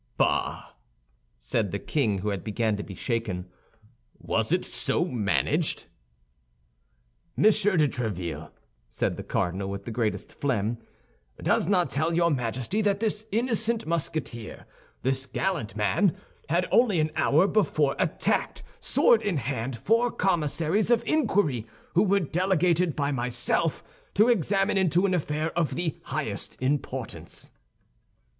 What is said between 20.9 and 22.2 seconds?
inquiry, who were